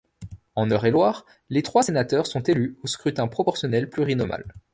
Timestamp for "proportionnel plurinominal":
3.27-4.51